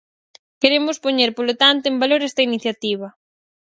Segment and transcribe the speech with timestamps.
[0.61, 3.07] Queremos poñer, polo tanto, en valor esta iniciativa.